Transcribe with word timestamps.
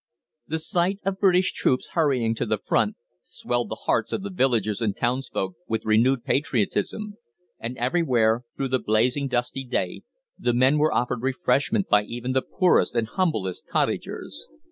The 0.47 0.57
sight 0.57 0.99
of 1.05 1.19
British 1.19 1.53
troops 1.53 1.89
hurrying 1.89 2.33
to 2.33 2.47
the 2.47 2.57
front 2.57 2.95
swelled 3.21 3.69
the 3.69 3.81
hearts 3.85 4.11
of 4.11 4.23
the 4.23 4.31
villagers 4.31 4.81
and 4.81 4.97
townsfolk 4.97 5.53
with 5.67 5.85
renewed 5.85 6.23
patriotism, 6.23 7.17
and 7.59 7.77
everywhere, 7.77 8.41
through 8.57 8.69
the 8.69 8.79
blazing, 8.79 9.27
dusty 9.27 9.63
day, 9.63 10.01
the 10.39 10.55
men 10.55 10.79
were 10.79 10.91
offered 10.91 11.21
refreshment 11.21 11.87
by 11.87 12.01
even 12.05 12.31
the 12.31 12.41
poorest 12.41 12.95
and 12.95 13.09
humblest 13.09 13.67
cottagers. 13.67 14.47